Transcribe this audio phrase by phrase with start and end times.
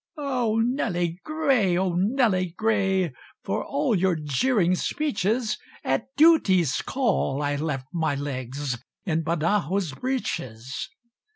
[0.17, 1.77] "O, Nelly Gray!
[1.77, 3.13] O, Nelly Gray!
[3.43, 10.87] For all your jeering speeches, At duty's call, I left my legs In Badajos's _breaches!